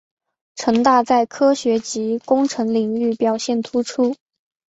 [0.55, 4.15] 城大在科学及工程领域表现突出。